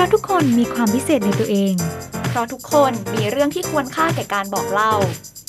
[0.00, 1.74] ราะทุกคนมีความพิเศษในตัวเอง
[2.28, 4.92] เพราะทุกคนมีเรื่องที่ควรค่าแก่การบอกเล่า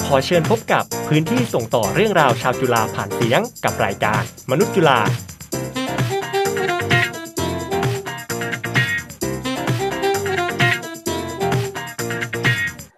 [0.05, 5.00] ขอเชิญพบกับพื้นที่ส่งต่อเรื่องราวชาวจุฬาผ่านเสียงกับรายการ มนุษย์จุฬา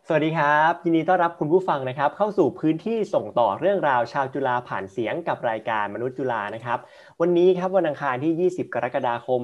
[0.07, 6.79] สวัสดีครับ ยินดีต้อนรับคุณผู้ฟังนะครับ เข้าสู่พื้นที่ส่งต่อเรื่องราวชาวจุฬาผ่านเสียงกับรายการมนุษย์จุฬานะครับ
[7.25, 9.41] วันนี้ครับวันอังคารที่ 20 กรกฎาคม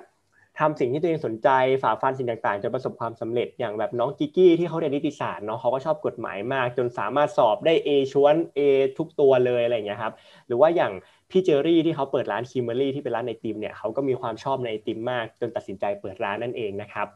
[0.62, 1.48] ทำสิ่งที่ตัวเองสนใจ
[1.83, 8.60] ฝ่าฟันสิ่งต่างๆจนประสบความสำเร็จอย่างแบบน้องกิกกี้ที่เขาเรียนนิติศาสตร์เนาะเขาก็ชอบกฎหมายมาก จนสามารถสอบได้ A ล้วน A
[8.99, 10.12] ทุกตัวเลยอะไรอย่างเงี้ยครับ
[10.47, 10.93] หรือว่าอย่าง
[11.31, 17.06] พี่เจอรี่ที่เขาเปิดร้านคิมเมอรี่ที่เป็นร้านไอติมเนี่ยเขาก็มีความชอบในไอติมมากจนตัดสินใจเปิดร้านนั่นเองนะครับ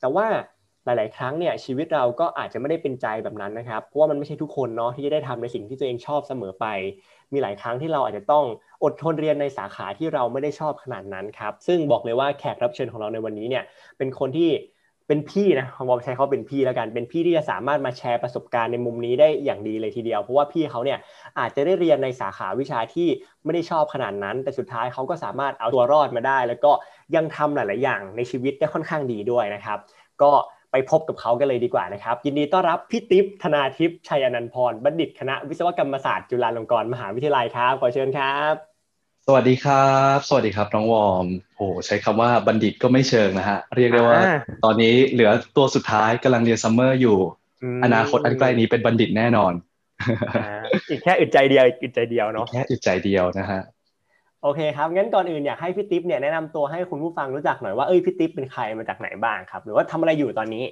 [0.00, 0.26] แต่ว่า
[0.96, 6.66] หลาย ๆ ครั้งเนี่ยชีวิตเราก็อาจจะไม่ได้เป็นใจแบบนั้นนะครับเพราะว่ามันไม่ใช่ทุกคนเนาะที่จะได้ทำในสิ่งที่ตัวเองชอบเสมอไป
[7.32, 8.44] มีหลายครั้งที่เราอาจจะต้อง
[8.84, 13.64] อดทนเรียนในสาขาที่เราไม่ได้ชอบขนาดนั้นครับซึ่งบอกเลยว่าแขกรับเชิญของเราในวันนี้เนี่ย
[13.98, 14.50] เป็นคนที่
[15.08, 20.98] เป็นพี่นะผมบอกใช้เขาเป็นพี่แล้วกัน เป็นพี่ที่จะสามารถมาแชร์ประสบการณ์ในมุมนี้ได้อย่างดีเลยทีเดียว เพราะว่าพี่เขาเนี่ย
[21.38, 23.08] อาจจะได้เรียนในสาขาวิชาที่
[23.44, 26.72] ไม่ได้ชอบขนาดนั้น แต่สุดท้ายเขาก็สามารถเอาตัวรอดมาได้ แล้วก็
[27.16, 29.78] ยังทำหลาย ๆ อย่างในชีวิตได้ค่อนข้างดีด้วยนะครับ
[30.22, 30.32] ก็
[30.72, 38.54] ไปพบกับเขากันเลยดีกว่านะครับ ยินดีต้อนรับพี่ติ๊บธนาทิพย์ชัยอนันต์พร บัณฑิตคณะวิศวกรรมศาสตร์จุฬาลงกรณ์มหาวิทยาลัยครับ ขอเชิญครับ
[39.26, 41.26] สวัสดีครับ สวัสดีครับน้องวอร์ม
[41.56, 44.20] โอ้ใช้คำว่าบัณฑิตก็ไม่เชิงนะฮะ เรียกได้ว่า
[44.64, 47.18] ตอนนี้เหลือตัวสุดท้ายกำลังเรียน summer อยู่
[47.84, 49.52] อนาคตอันใกล้นี้เป็นบัณฑิตแน่นอน
[50.90, 53.60] อีกแค่อึดใจเดียวอึดใจเดียวเนาะแค่อึดใจเดียวนะฮะ
[54.42, 60.64] โอเคครับงั้นก่อนอื่นอยากให้พี่ติ๊บเนี่ยแนะนำตัวให้คุณผู้ฟังรู้จักหน่อยว่าเอ้ยพี่ติ๊บเป็นใครมาจากไหนบ้างครับ หรือว่าทำอะไรอยู่ตอนนี้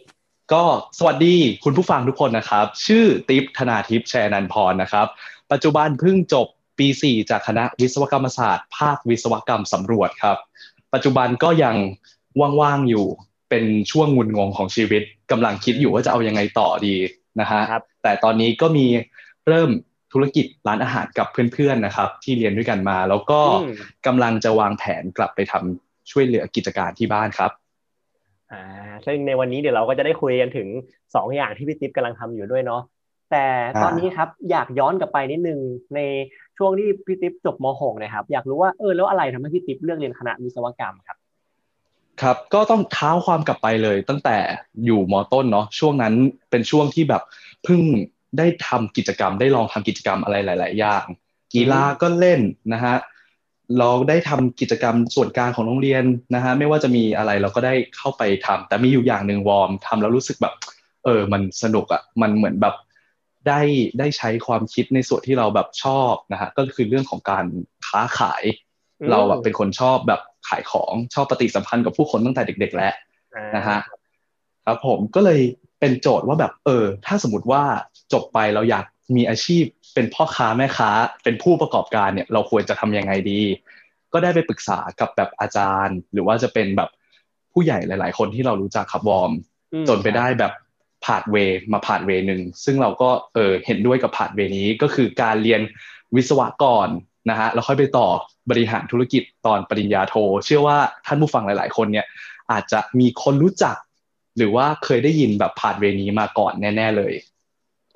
[0.52, 0.64] ก็
[0.98, 5.06] สวัสดีคุณผู้ฟังทุกคนนะครับ ชื่อติ๊บธนาทิพย์ชัยนันพรนะครับ
[5.52, 6.46] ปัจจุบันเพิ่งจบ
[6.78, 10.36] ปี 4 จากคณะวิศวกรรมศาสตร์ ภาควิศวกรรมสำรวจครับ
[10.94, 11.76] ปัจจุบันก็ยัง
[12.60, 13.06] ว่างๆอยู่
[13.50, 16.94] เป็นช่วงงุนงงของชีวิตกำลังคิดอยู่ว่าจะเอายังไงต่อดี
[17.40, 17.60] นะฮะ
[18.02, 18.86] แต่ตอนนี้ก็มี
[19.48, 19.70] เริ่ม
[20.12, 23.40] ธุรกิจร้านอาหารกับเพื่อนๆนะครับ ที่เรียนด้วยกันมา แล้วก็
[24.06, 27.50] กำลังจะวางแผนกลับไปทำช่วยเหลือกิจการที่บ้านครับ
[28.52, 28.62] อ่า
[29.06, 30.68] ซึ่งในวันนี้เดี๋ยวเราก็จะได้คุยกันถึง
[31.14, 32.82] สองอย่างที่พี่ติ๊บกำลังทำอยู่ด้วยเนาะ
[33.30, 33.46] แต่
[33.82, 35.58] ตอนนี้ครับอยากย้อนกลับไปนิดนึง
[35.94, 36.00] ใน
[36.58, 41.16] ช่วงที่พี่ติ๊บจบม .6 นะครับ อยากรู้ว่าเออแล้วอะไรทำให้พี่ติ๊บเลือกเรียนคณะวิศวกรรมครับ
[42.22, 44.36] ครับก็ต้องเท้าความกลับไปเลยตั้งแต่
[44.84, 46.14] อยู่มต้นเนาะช่วงนั้น
[46.50, 47.22] เป็นช่วงที่แบบ
[47.64, 47.80] เพิ่ง
[48.38, 51.04] ได้ทำกิจกรรม ได้ลองทำกิจกรรมอะไรหลาย ๆ อย่าง
[51.54, 52.40] กีฬาก็เล่น
[52.72, 52.96] นะฮะ
[53.78, 60.54] เราได้ทำกิจกรรมส่วนกลางของโรงเรียนนะฮะไม่ว่าจะมีอะไรเราก็ได้เข้าไปทำแต่มีอยู่อย่างหนึ่งวอร์มทำแล้วรู้สึกแบบ
[61.04, 62.74] เออ มันสนุกอะ่ะมันเหมือนแบบ
[63.48, 63.60] ได้
[63.98, 67.44] ได้ใช้ความคิดในส่วนที่เราแบบชอบนะฮะก็คือเรื่องของการ
[67.88, 68.42] ค้าขาย
[69.10, 72.94] เราแบบเป็นคนชอบแบบขายของชอบปฏิสัมพันธ์กับผู้คนตั้งแต่เด็ก ๆ แล้ว
[73.56, 73.78] นะฮะ
[74.66, 75.40] ครับผมก็เลย
[75.80, 77.62] เป็นโจทย์ว่าแบบเออ ถ้าสมมติว่า
[78.12, 78.84] จบไปเราอยาก
[79.16, 79.64] มีอาชีพ
[79.94, 80.90] เป็นพ่อค้าแม่ค้า
[81.24, 83.40] เป็นผู้ประกอบการเนี่ยเราควรจะทำยังไงดี
[84.12, 86.90] ก็ได้ไปปรึกษากับแบบอาจารย์ หรือว่าจะเป็นแบบ
[87.52, 89.32] ผู้ใหญ่หลาย ๆ คนที่เรารู้จักครับวอร์ม
[89.88, 90.52] จนไปได้แบบ
[91.06, 91.36] ผ่านเว
[91.72, 95.60] มาผ่านเวหนึ่งซึ่งเราก็เออเห็นด้วยกับผ่านเวนี้ก็คือการเรียน
[96.16, 96.88] วิศวกร
[97.30, 98.08] นะฮะแล้วค่อยไปต่อ
[98.50, 100.14] บริหารธุรกิจตอนปริญญาโท
[100.44, 102.06] เชื่อว่าท่านผู้ฟังหลาย ๆ คนเนี่ย
[102.52, 103.76] อาจจะมีคนรู้จัก
[104.36, 107.12] หรือว่าเคยได้ยินแบบผ่านเวนี้มาก่อนแน่ ๆ เลย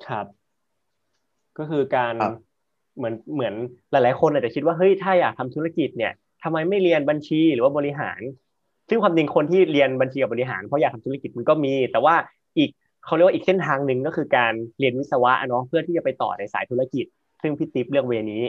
[0.07, 0.25] ครับ
[1.57, 2.33] ก็คือการครับ
[2.97, 3.53] เหมือนเหมือน
[3.91, 6.13] หลาย ๆ คนอาจจะคิดว่าเฮ้ยถ้าอยากทำธุรกิจเนี่ย
[6.43, 8.21] ทำไมไม่เรียนบัญชีหรือว่าบริหาร
[8.89, 12.15] ซึ่งความจริงคนที่เรียนบัญชีกับบริหารเพราะอยากทำธุรกิจมันก็มี แต่ว่า
[12.57, 12.69] อีก
[13.05, 17.05] เขาเรียกว่าอีกเส้นทางหนึ่งก็คือการเรียนวิศวะเนาะเพื่อที่จะไปต่อในสายธุรกิจ
[17.41, 18.43] ซึ่งพี่ติ๊บเลือกเวนี้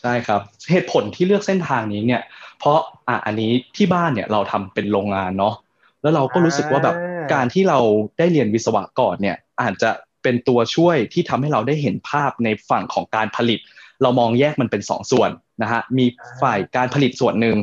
[0.00, 2.22] ใช่ครับเหตุผลที่เลือกเส้นทางนี้เนี่ย
[2.58, 5.54] เพราะอะอันนี้ที่บ้านเนี่ยเราทำเป็นโรงงานเนาะ
[6.02, 7.78] แล้วเราก็รู้สึกว่าแบบอ่าการที่เรา
[8.18, 9.90] ได้เรียนวิศวะก่อนเนี่ย อาจจะ
[10.22, 13.60] เป็นตัวช่วยที่ทำให้เราได้เห็นภาพในฝั่งของการผลิต
[14.02, 15.30] เรามองแยกมันเป็นสองส่วน
[15.62, 16.06] นะฮะมี
[16.42, 17.56] ฝ่ายการผลิตส่วนหนึ่ง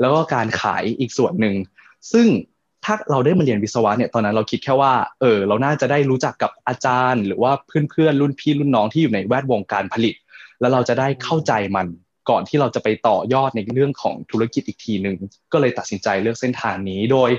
[0.00, 1.54] แล้วก็การขายอีกส่วนหนึ่ง
[2.12, 2.26] ซึ่ง
[2.84, 10.14] ถ้าเราได้มาเรียนวิศวะเนี่ยตอนนั้นเราคิดแค่ว่าเออเราน่าจะได้รู้จักกับอาจารย์ หรือว่าเพื่อนๆรุ่นพี่รุ่นน้องที่อยู่ในแวดวงการผลิต
[10.60, 11.86] แล้วเราจะได้เข้าใจมัน
[12.30, 15.16] ก่อนที่เราจะไปต่อยอดในเรื่องของธุรกิจอีกทีหนึ่ง
[15.52, 17.30] ก็เลยตัดสินใจเลือกเส้นทางนี้โดย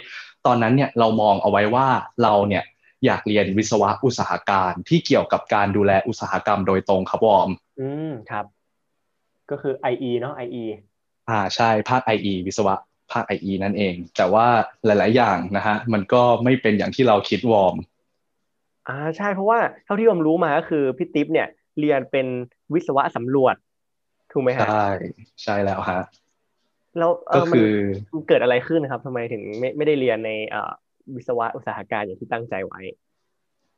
[0.45, 1.87] ตอนนั้นเนี่ยเรามองเอาไว้ว่า
[2.23, 2.63] เราเนี่ย
[3.05, 8.45] อยากเรียนวิศวะอุตสาหการที่เกี่ยวกับการดูแลอุตสาหกรรมโดยตรงครับวอร์มอืมครับ
[9.51, 10.65] ก็คือ IE เนาะ IE
[11.29, 12.75] อ่าใช่ภาค IE วิศวะ
[13.11, 14.47] ภาค IE นั่นเอง แต่ว่า
[14.85, 17.75] หลาย ๆ อย่างนะฮะมันก็ไม่เป็นอย่างที่เราคิดวอร์ม
[18.87, 21.47] อ่าใช่เพราะว่าเท่าที่ผมรู้มาก็คือพี่ติ๊บเนี่ย
[21.79, 22.27] เรียนเป็น
[22.73, 23.55] วิศวะสำรวจ
[24.31, 24.87] ถูกไหมฮะใช่
[25.43, 26.01] ใช่แล้วฮะ
[26.97, 27.71] แล้วเอก็อมันคือ
[28.13, 30.71] มันเกิดอะไรขึ้นครับทำไมถึงไม่ไม่ได้เรียนในเอ่อ
[31.15, 32.81] วิศวะอุตสาหการอย่างที่ตั้งใจไว้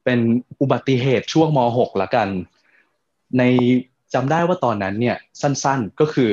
[0.06, 0.20] เป็น
[0.62, 2.28] อุบัติเหตุช่วงม .6 ละกัน
[3.38, 3.44] ใน
[4.14, 6.32] จำได้ว่าตอนนั้นเนี่ยสั้นๆก็คือ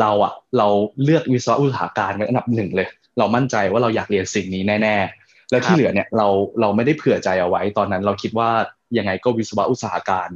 [0.00, 0.68] เราอะเรา
[1.02, 2.88] เลือกวิศวะอุตสาหการเป็นอันดับหนึ่งเลย
[3.18, 6.26] เรามั่นใจว่าเราอยากเรียนสิ่งนี้แน่ๆ แล้วที่เหลือเนี่ยเรา
[6.60, 8.50] เราไม่ได้เผื่อใจเอาไว้ ตอนนั้นเราคิดว่า
[8.98, 10.28] ยังไงก็วิศวะอุตสาหการ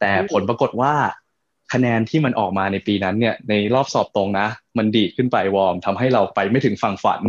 [0.00, 0.92] แต่ผลปรากฏว่า
[1.72, 4.48] คะแนนที่มันออกมาในปีนั้นเนี่ยในรอบสอบตรงนะ
[4.78, 7.20] มันดีขึ้นไปวอร์มทำให้เราไปไม่ถึงฝั่งฝัน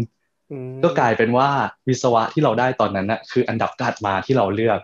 [0.84, 1.50] ก็กลายเป็นว่า
[1.88, 4.80] วิศวะที่เราได้ตอนนั้นนะคืออันดับถัดมาที่เราเลือก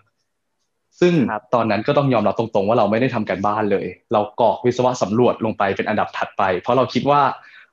[0.99, 7.21] ซึ่งครับตอนนั้นก็ต้องยอมรับตรงๆ ว่าเราไม่ได้ทำการบ้านเลย เรากรอกวิศวะสำรวจลงไปเป็นอันดับถัดไป เพราะเราคิดว่า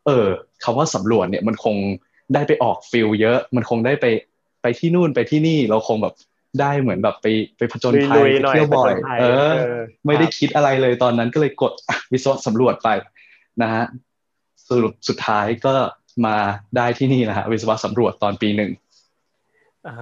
[0.06, 0.26] เออ
[0.64, 1.76] คำว่าสำรวจเนี่ยมันคง
[2.34, 4.06] ได้ไปออกฟิลเยอะ มันคงได้ไป
[4.62, 6.14] ไปที่นู่นไปที่นี่เราคงแบบ
[6.60, 11.72] ได้เหมือนแบบไปไปผจญภัยลุยไปๆหน่อยเที่ยวบ่อยผจญภัยเออเออ ไม่ได้ครับคิดอะไรเลยตอนนั้นก็เลยกด
[12.12, 12.88] วิศวะสำรวจไป
[13.62, 13.84] นะฮะ
[14.68, 15.74] สรุปสุดท้ายก็
[16.26, 16.36] มา
[16.76, 18.70] ได้ที่นี่นะฮะวิศวะสำรวจตอนปีหนึ่ง
[19.86, 19.94] อ่า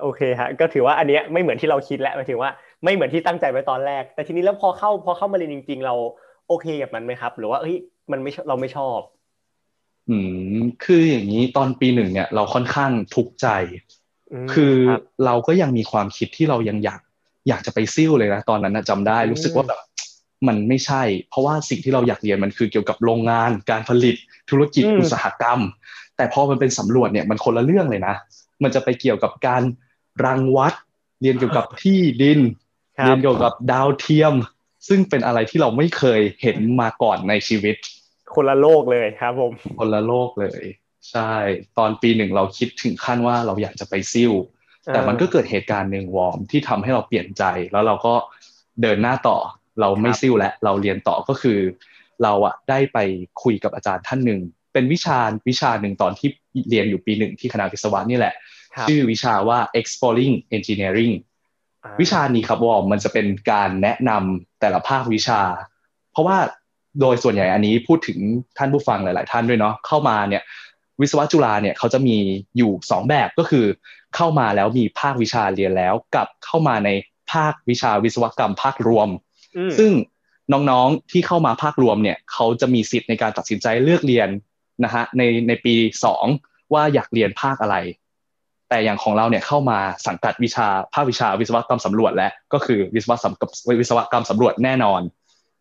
[0.00, 2.50] โอเคฮะก็ถือว่าอันเนี้ยไม่เหมือนที่เราคิดแล้วหมายถึงว่า
[2.84, 5.94] ไม่เหมือนที่ตั้งใจไว้ตอนแรก แต่ทีนี้แล้วพอเข้าพอเข้ามาเรียนจริง ๆ เรา
[6.48, 7.76] โอเคกับมันไหมครับ หรือว่าเฮ้ย
[8.12, 8.98] มันไม่ชอบเราไม่ชอบ
[10.08, 10.16] อื
[10.58, 13.48] มคืออย่างนี้ตอนปีหนึ่งเนี่ย เราค่อนข้างทุกข์ใจ
[14.46, 17.00] มคือรับเราก็ยังมีความคิดที่เรายังอยาก
[17.48, 19.80] อยากจะไปซิ่วเลยนะตอนนั้นนะจำได้อืมรู้สึกว่าแบบ
[20.46, 24.16] มันไม่ใช่ เพราะว่าสิ่งที่เราอยากเรียนมันคือเกี่ยวกับโรงงาน การผลิต
[24.50, 25.60] ธุรกิจอุตสาหกรรม
[26.16, 28.14] แต่พอมันเป็นสำรวจเนี่ยมันคนละเรื่องเลยนะ
[28.62, 29.62] มันจะไปเกี่ยวกับการ
[30.24, 30.74] รังวัด
[31.20, 32.40] เรียนเกี่ยวกับที่ดิน
[32.98, 34.34] ครับเรียนเกี่ยวกับดาวเทียม
[34.88, 37.76] ซึ่งเป็นอะไรที่เราไม่เคยเห็นมาก่อนในชีวิต
[38.34, 40.62] คนละโลกเลยครับผม คนละโลกเลย
[41.10, 41.32] ใช่
[41.78, 44.32] ตอนปีหนึ่งเราคิดถึงขั้นว่าเราอยากจะไปซิ่ว
[44.92, 48.14] แต่มันก็เกิดเหตุการณ์หนึ่งวอร์มที่ทำให้เราเปลี่ยนใจแล้วเราก็
[48.82, 49.38] เดินหน้าต่อ
[49.80, 51.58] เราไม่ซิ่วแล้วเราเรียนต่อก็คือ
[52.22, 52.98] เราอะได้ไป
[53.42, 54.40] คุยกับอาจารย์ท่านหนึ่ง
[54.72, 56.28] เป็นวิชาวิชาหนึ่งตอนที่
[56.70, 58.34] เรียนอยู่ปีหนึ่งที่คณะวิศวะนี่แหละ
[58.74, 61.14] ครับชื่อวิชาว่า exploring engineering
[61.84, 65.40] อ่วิชานี้ครับวอร์มมันจะเป็นการแนะนำแต่ละภาควิชา
[66.12, 66.36] เพราะว่า
[67.00, 68.18] โดยส่วนใหญ่อันนี้พูดถึง
[68.58, 70.42] ท่านผู้ฟังหลาย ๆ ท่านด้วยเนาะเข้ามาเนี่ย
[71.00, 72.16] วิศวะจุฬาเนี่ยเขาจะมี
[72.56, 73.64] อยู่สองแบบก็คือ
[74.16, 76.90] เข้ามาแล้วมีภาควิชาเรียนแล้วกับเข้ามาใน
[77.32, 79.27] ภาควิชาวิศวกรรมภาครวมอืม
[79.78, 79.92] ซึ่ง
[80.52, 84.28] น้องๆที่เข้ามาภาครวมเนี่ยเขาจะมีสิทธิ์ในการตัดสินใจเลือกเรียน
[84.84, 85.74] นะฮะในในปี
[86.04, 86.24] สอง
[86.72, 87.76] ว่าอยากเรียนภาคอะไร
[88.68, 93.32] แต่อย่างของเราเนี่ยเข้ามาสังกัดวิชาภาควิชาวิศวกรรมสำรวจและก็คือวิศวกรรม
[93.80, 95.00] วิศวกรรมสำรวจแน่นอน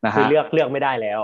[0.05, 1.19] นะคือฮะเลือกเลือกไม่ได้แล้ว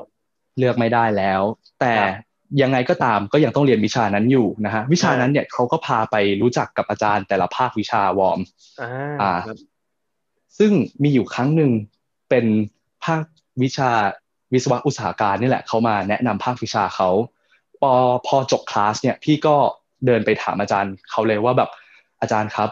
[0.57, 1.41] เลือกไม่ได้แล้ว
[1.81, 2.13] แต่ครับ
[2.61, 8.39] ยังไงก็ตามก็ยังต้องเรียนวิชานั้นอยู่นะฮะวิชานั้นเนี่ยเขาก็พาไปรู้จักกับอาจารย์แต่ละภาควิชาวอร์ม
[8.81, 8.89] อ่า
[9.21, 9.57] อ่าครับ
[10.57, 10.71] ซึ่ง
[11.03, 11.71] มีอยู่ครั้งหนึ่ง
[12.33, 12.51] เป็น
[13.05, 13.23] ภาค
[13.63, 13.91] วิชา
[14.53, 17.09] วิศวะอุตสาหการนี่แหละเขามาแนะนำภาควิชาเขา
[17.79, 17.91] พอ
[18.27, 19.55] พอจบคลาสเนี่ยพี่ก็
[20.05, 21.69] เดินไปถามอาจารย์เขาเลยว่าแบบ
[22.21, 22.69] อาจารย์ครับ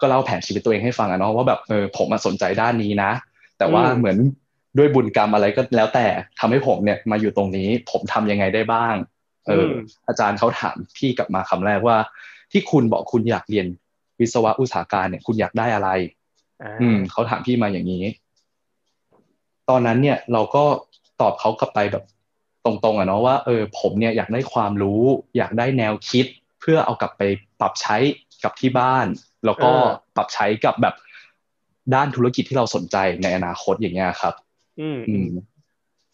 [0.00, 3.10] ก็เล่าแผนชีวิตตัวเองให้ฟังอะเนาะว่าแบบเออผมมาสนใจด้านนี้นะ
[3.58, 4.18] แต่ว่าอืมเหมือน
[4.78, 6.06] ด้วยบุญกรรมอะไรก็แล้วแต่
[6.40, 8.94] ทำให้ผมเนี่ยมาอยู่ตรงนี้ ผมทำยังไงได้บ้าง
[9.46, 9.76] เอออม
[10.08, 11.96] อาจารย์เขาถามพี่กลับมาคำแรกว่า
[12.52, 13.66] ที่คุณบอกคุณอยากเรียน
[14.20, 15.90] วิศวะอุตสาหการเนี่ยคุณอยากได้อะไร
[16.62, 18.04] อ่าอืมเขาถามพี่มาอย่างนี้
[19.70, 20.64] ตอนนั้นเนี่ยเราก็
[21.20, 22.04] ตอบเขากลับไปแบบ
[22.64, 25.02] ตรงๆอะเนาะว่าเออผมเนี่ยอยากได้ความรู้
[25.36, 26.26] อยากได้แนวคิด
[26.60, 27.22] เพื่อเอากลับไป
[27.60, 27.96] ปรับใช้
[28.44, 29.06] กับที่บ้าน
[29.44, 30.94] แล้วก็เออปรับใช้กับแบบ
[31.94, 34.34] ด้านธุรกิจที่เราสนใจในอนาคตอย่างเงี้ยครับ
[34.80, 35.28] อืมอืม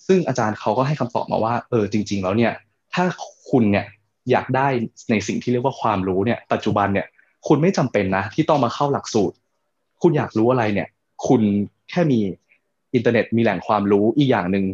[0.06, 2.52] ซึ่งอาจารย์เขาก็ให้คำตอบมาว่า เออจริง ๆ แล้วเนี่ย
[2.94, 3.04] ถ้า
[3.50, 3.86] คุณเนี่ย
[4.30, 4.68] อยากได้
[5.10, 7.06] ในสิ่งที่เรียกว่าความรู้เนี่ย ปัจจุบันเนี่ย
[7.48, 9.36] คุณไม่จำเป็นนะ ที่ต้องมาเข้าหลักสูตร
[10.02, 10.88] คุณอยากรู้อะไรเนี่ย
[11.26, 11.42] คุณ
[11.90, 12.20] แค่มี
[12.94, 14.64] อินเทอร์เน็ตมีแหล่งความรู้อีกอย่างหนึ่ง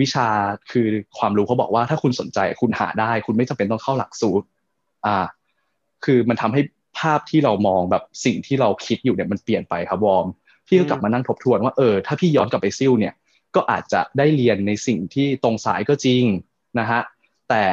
[0.00, 0.28] วิชา
[0.70, 0.86] คือ
[1.18, 4.46] ความรู้เขาบอกว่าถ้าคุณสนใจคุณหาได้ คุณไม่จำเป็นต้องเข้าหลักสูตร
[5.06, 5.16] อ่า
[6.04, 6.60] คือมันทำให้
[6.98, 10.26] ภาพที่เรามองแบบสิ่งที่เราคิดอยู่เนี่ยมันเปลี่ยนไปครับวอม
[10.66, 13.14] พี่ก็กลับมานั่งทบทวนว่าเออถ้าพี่ย้อนกลับไปซิ่วเนี่ย
[13.54, 16.24] ก็อาจจะได้เรียนในสิ่งที่ตรงสายก็จริง
[16.78, 17.00] นะฮะ
[17.48, 17.64] แต่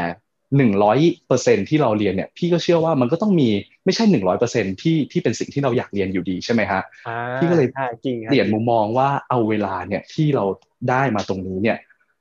[0.58, 3.50] หนึ่งร้อยเปอร์เซ็นที่เราเรียนเนี่ยพี่ก็เชื่อว่ามันก็ต้องมี
[3.86, 10.46] ไม่ใช่หนึ่งร้อยเปอร์เซ็นที่ที่เป็นสิ่งที่เราอยากเรียนอยู่ดีใช่ไหมฮะอ่าพี่ก็เลยใช่จริงครับเปลี่ยนมุมมองว่าเอาเวลาเนี่ยที่เรา
[10.90, 11.78] ได้มาตรงนี้เนี่ย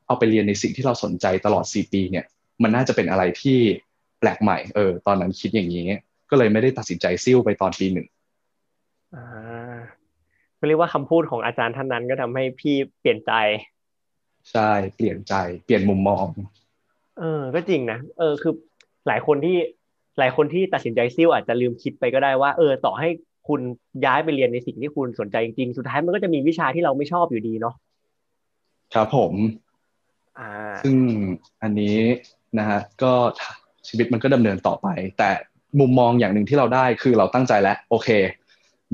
[0.07, 2.25] เอาไปเรียนในสิ่งที่เราสนใจตลอดสี่ปีเนี่ย
[2.63, 3.59] มันน่าจะเป็นอะไรที่
[4.21, 5.85] แปลกใหม่เออตอนนั้นคิดอย่างนี้
[6.31, 8.07] ก็เลยไม่ได้ตัดสินใจซิ่วไปตอนปีหนึ่ง
[9.15, 9.79] อ่า
[10.59, 13.33] ก็เรียกว่าคำพูดของอาจารย์ท่านนั้นก็ทำให้พี่เปลี่ยนใจ
[14.51, 15.35] ใช่เปลี่ยนใจ
[15.65, 16.27] เปลี่ยนมุมมอง
[17.21, 18.53] เออ ก็จริงนะ เออ คือ
[19.09, 19.57] หลายคนที่
[20.19, 23.09] หลายคนที่ตัดสินใจซิ่วอาจจะลืมคิดไปก็ได้ว่า เออ ต่อให้
[23.49, 23.61] คุณ
[24.05, 27.75] ย้ายไปเรียนในสิ่งที่คุณสนใจจริงๆ สุดท้ายมันก็จะมีวิชาที่เราไม่ชอบอยู่ดีเนาะ
[28.95, 29.33] ครับผม
[30.39, 30.51] อ่า
[30.85, 30.97] ซึ่ง
[31.63, 31.97] อันนี้
[32.59, 33.13] นะฮะ ก็
[33.89, 35.31] ชีวิตมันก็ดำเนินต่อไป แต่
[35.81, 38.09] มุมมองอย่างหนึ่งที่เราได้คือเราตั้งใจแล้ว โอเค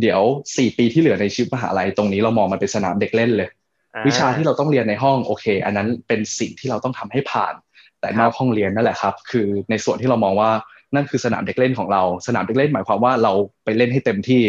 [0.00, 0.20] เดี๋ยว
[0.56, 3.48] สี่ปีที่เหลือในชีวิตมหาลัยตรงนี้เรามองมันเป็นสนามเด็กเล่นเลย
[3.94, 7.54] อ่าวิชาที่เราต้องเรียนในห้องโอเค อันนั้นเป็นสิ่งที่เราต้องทำให้ผ่าน
[8.06, 10.50] แต่ครับนอกห้องเรียนนั่นแหละครับ คือในส่วนที่เรามองว่า
[10.94, 13.32] นั่นคือสนามเด็กเล่นของเรา สนามเด็กเล่นหมายความว่าเรา
[13.64, 14.42] ไปเล่นให้เต็มที่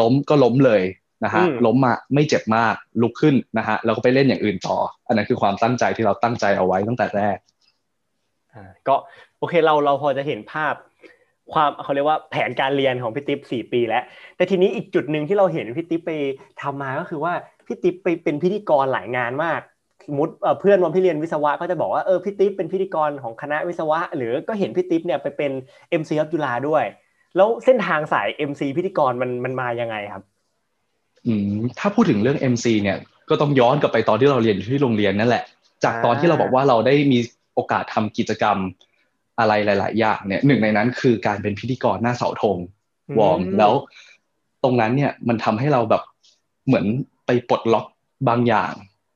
[0.00, 0.82] ล้มก็ล้มเลย
[1.24, 7.36] นะฮะอืมล้มมาไม่เจ็บมากลุกขึ้นนะฮะแล้วก็ไปเล่นอย่างอื่นต่อ อันนั้นคือความตั้งใจที่เราตั้งใจเอาไว้ตั้งแต่แรก
[8.54, 8.94] อ่าก็
[9.38, 10.74] โอเคเราเราพอจะเห็นภาพ
[11.52, 14.02] ความเขาเรียกว่าแผนการเรียนของพี่ติ๊บสี่ปีแล้ว
[14.36, 16.12] แต่ทีนี้อีกจุดหนึ่งที่เราเห็นพี่ติ๊บไป
[16.62, 17.32] ทำมาก็คือว่า
[17.66, 19.60] พี่ติ๊บไปเป็นพิธีกรหลายงานมาก
[20.08, 25.52] สมมติเอ่อเพื่อนวันพี่เรียนวิศวะก็จะบอกว่าเออพี่ติ๊บเป็นพิธีกรของคณะวิศวะ หรือก็เห็นพี่ติ๊บเนี่ยไปเป็น
[26.00, 26.84] MC รับจุฬาด้วย
[27.36, 30.22] แล้วเส้นทางสาย MC พิธีกรมันมันมายังไงครับ
[31.26, 32.98] อืมถ้าพูดถึงเรื่อง MC เนี่ย
[33.30, 35.44] ก็ต้องย้อนกลับไปตอนที่เราเรียนอยู่ที่โรงเรียนนั่นแหละ
[35.84, 37.18] จากตอนที่เราบอกว่าเราได้มี
[37.54, 38.58] โอกาสทำกิจกรรม
[39.38, 42.56] อะไรหลาย ๆ อย่างเนี่ยหนึ่งในนั้นคือการเป็นพิธีกรหน้าเสาธง
[43.08, 43.72] อืมวอร์มแล้ว
[44.62, 46.02] ตรงนั้นเนี่ยมันทำให้เราแบบ
[46.66, 46.86] เหมือน
[47.26, 47.86] ไปปลดล็อก
[48.28, 48.72] บางอย่าง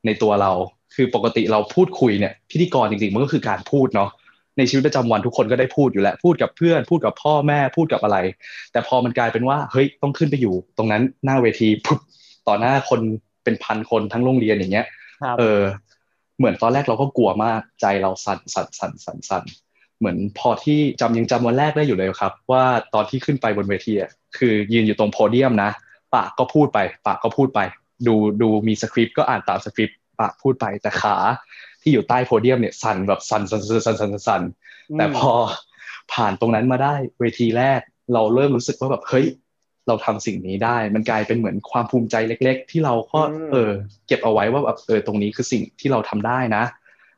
[0.07, 0.53] ในตัวเรา
[0.95, 4.11] คือปกติเราพูดคุยเนี่ยพิธีกรจริงๆมันก็คือการพูดเนาะ
[4.59, 8.19] ในชีวิตประจำวันทุกคนก็ได้พูดอยู่แล้วพูดกับเพื่อน พูดกับพ่อแม่พูดกับอะไร
[8.73, 11.99] แต่พอมันกลายเป็นว่าเฮ้ยต้องขึ้นไปอยู่ ตรงนั้นหน้าเวทีปุ๊บ
[12.49, 13.01] ต่อหน้าคน
[13.45, 14.87] เป็นพันคนทั้งโรงเรียนอย่างเงี้ย
[15.23, 15.63] ครับเออ
[16.39, 19.45] เหมือนตอนแรกเราก็กลัวมากใจเราสั่นสั่นสั่นสั่นสั่น
[19.99, 25.71] เหมือนพอที่จำยังจำวันแรกได้อยู่เลยครับ ว่าตอนที่ขึ้นไปบนเวทีอะคือยืนอยู่ตรงโพเดียมนะ
[26.15, 27.61] ปากก็พูดไป ปากก็พูดไป
[28.07, 31.17] ดูดูมีสคริปต์ก็อ่านตามสคริปต์ ปากพูดไปแต่ขา
[31.83, 34.43] ที่อยู่ใต้โพเดียมเนี่ยสั่นแบบสั่นสั่นสั่นสั่นสั่นสั่น
[34.99, 35.33] แต่พอ
[36.12, 37.81] ผ่านตรงนั้นมาได้เวทีแรก
[38.14, 39.26] เราเริ่มรู้สึกว่าแบบเฮ้ย
[39.88, 43.71] เราทำสิ่งนี้ได้ มันกลายเป็นเหมือนความภูมิใจเล็ก ๆ ที่เราก็อืมเออ
[44.07, 46.64] เก็บเอาไว้ว่าแบบเออตรงนี้คือสิ่งที่เราทำได้นะ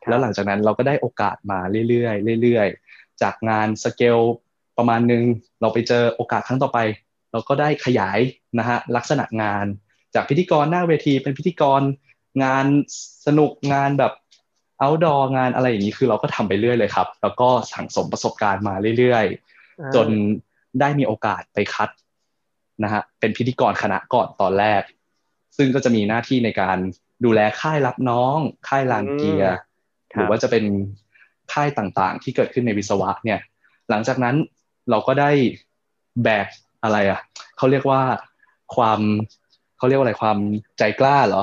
[0.00, 4.18] ครับแล้วหลังจากนั้นเราก็ได้โอกาสมาเรื่อยๆเรื่อยๆจากงานสเกล
[4.78, 5.22] ประมาณนึง
[5.60, 6.78] เราไปเจอโอกาสครั้งต่อไป
[7.32, 8.18] เราก็ได้ขยาย
[8.58, 9.66] นะฮะลักษณะงาน
[10.14, 11.80] จากพิธีกรหน้าเวทีเป็นพิธีกร
[12.42, 12.66] งาน
[13.26, 14.12] สนุกงานแบบ
[14.82, 20.08] outdoor งานอะไรอย่างนี้คือเราก็ทำไปเรื่อยเลยครับ แล้วก็สั่งสมประสบการณ์มาเรื่อยๆ จน
[20.80, 21.90] ได้มีโอกาสไปคัด
[22.84, 24.82] นะฮะเป็นพิธีกรคณะก่อนตอนแรก
[25.56, 26.78] ซึ่งก็จะมีหน้าที่ในการ
[27.24, 28.38] ดูแลค่ายรับน้อง
[28.68, 29.54] ค่ายลานเกียร์
[30.12, 30.64] ครับหรือว่าจะเป็น
[31.52, 33.40] ค่ายต่างๆ ที่เกิดขึ้นในวิศวะเนี่ย
[33.90, 34.36] หลังจากนั้น
[34.90, 35.30] เราก็ได้
[36.22, 36.46] แบก
[36.82, 37.20] อะไรอะ
[37.56, 38.02] เขาเรียกว่า
[38.76, 39.00] ความ
[39.84, 40.38] เขาเรียกว่าอะไรความ
[40.78, 41.42] ใจกล้าเหรอ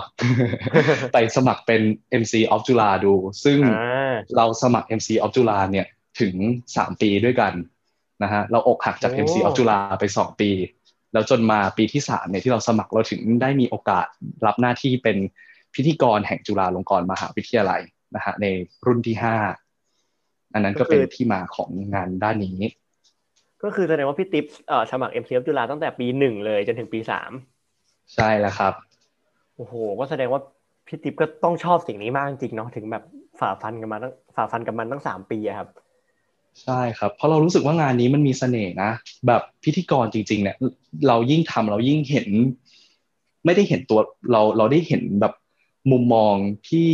[1.13, 1.81] ไปสมัครเป็น
[2.21, 5.85] MC of จุฬาดู ซึ่งอ่าเราสมัคร MC of จุฬาเนี่ย
[6.21, 6.35] ถึง
[6.69, 7.53] 3ปีด้วยกัน
[8.23, 10.49] นะฮะเราอกหักจากโอ้ MC of จุฬาไป2ปี
[11.13, 14.07] แล้วจนมาปีที่3เนี่ยที่เราสมัครเราถึงได้มีโอกาส
[14.45, 15.17] รับหน้าที่เป็น
[15.75, 17.81] พิธีกรแห่งจุฬาลงกรณ์มหาวิทยาลัย
[18.15, 18.45] นะฮะใน
[18.85, 19.15] รุ่นที่
[19.85, 22.57] 5อันนั้นก็เป็นที่มาของงานด้านนี้
[23.63, 27.31] ก็คือแสดงว่าพี่ติ๊บเอ่อสมัคร MC รับจุฬาตั้งแต่ปีหนึ่งเลยจนถึงปีสาม
[28.15, 28.73] ใช่แล้วครับ
[29.55, 30.41] โอ้โหก็แสดงว่า
[30.87, 33.03] พี่ติ๊บก็ต้องชอบสิ่งนี้มากจริงๆเนาะถึงแบบ
[33.39, 35.69] ฝ่าฟันกันมาตั้งฝ่าฟันกับมันตั้งสามปีอะครับ
[36.63, 38.91] ใช่ครับ เพราะเรารู้สึกว่างานนี้มันมีเสน่ห์นะ
[39.27, 40.57] แบบพิธีกรจริง ๆ เนี่ย
[41.07, 42.27] เรายิ่งทำเรายิ่งเห็น
[43.45, 43.99] ไม่ได้เห็นตัว
[44.31, 45.33] เราเราได้เห็นแบบ
[45.91, 46.35] มุมมอง
[46.69, 46.89] ที่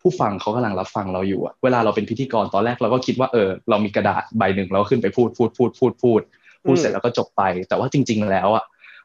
[0.00, 6.20] ผู้ฟังเขากำลังรับฟังเราอยู่อะเวลาเราเป็นพิธีกรตอนแรกเราก็คิดว่าเออเรามีกระดาษใบหนึ่งเราขึ้นไปพูดพูดพูดพูดพูด
[6.64, 8.64] พูดเสร็จแล้วก็จบไป แต่ว่าจริง ๆ แล้วอะ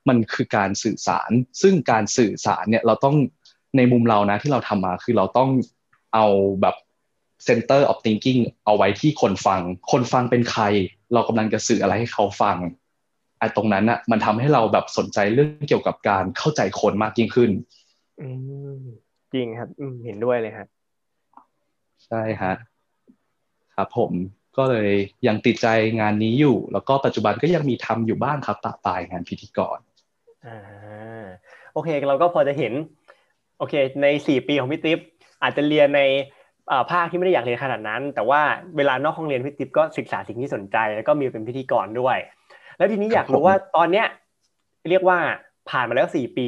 [0.10, 1.32] มันคือการสื่อสาร
[1.62, 3.16] ซึ่งการสื่อสารเนี่ยเราต้อง
[3.78, 5.50] ในมุมเรานะที่เราทำมาคือเราต้อง
[6.14, 6.26] เอา
[6.62, 6.76] แบบ
[7.48, 10.64] center of thinking เอาไว้ที่คนฟัง คนฟังเป็นใคร
[11.14, 12.58] เรากำลังจะสื่ออะไรให้เขาฟัง
[13.40, 17.52] ไอ้ตรงนั้นอะมันทำให้เราแบบสนใจเรื่องเกี่ยวกับการเข้าใจคนมากยิ่งขึ้น
[18.22, 18.28] อื
[18.78, 18.82] ม
[19.34, 20.68] จริงครับอืมเห็นด้วยเลยครับ
[22.06, 22.54] ใช่ฮะ
[23.76, 24.12] ครับผม
[24.58, 24.92] ก็เลย
[25.28, 25.68] ยังติดใจ
[26.00, 29.80] งานนี้อยู่ แล้วก็ปัจจุบันก็ยังมีทำอยู่บ้างครับปะปลายงานพิธีกร
[30.48, 31.26] อ่า
[31.74, 32.74] โอเคเราก็พอจะเห็น
[33.58, 35.00] โอเค ในสี่ปีของพี่ติ๊บ
[35.44, 36.02] อาจจะเรียนใน
[36.72, 38.42] อ่าภาคที่ไม่ได้อยากเรียนขนาดนั้น แต่ว่า
[38.78, 42.18] เวลานอกห้องเรียนพี่ติ๊บก็ศึกษาสิ่งที่สนใจ แล้วก็มีเป็นพิธีกรด้วย
[42.78, 44.08] แล้วทีนี้อยากรู้ว่าตอนเนี้ย
[44.90, 45.18] เรียกว่า
[45.70, 46.48] ผ่านมาแล้วสี่ปี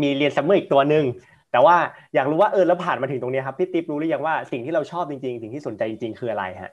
[0.00, 1.04] มีเรียนซัมเมอร์อีกตัวหนึ่ง
[1.52, 1.76] แต่ว่า
[2.14, 6.72] อยากรู้ว่าเออแล้วผ่านมาถึงตรงเนี้ยครับพี่ติ๊บรู้หรือยังว่าสิ่งที่เราชอบจริงๆ สิ่งที่สนใจจริงๆ คืออะไรฮะ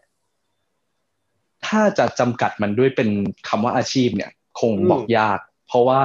[1.67, 3.09] ถ้าจะจำกัดมันด้วยเป็น
[3.47, 6.01] คำว่าอาชีพเนี่ย คงอืมบอกยาก เพราะว่า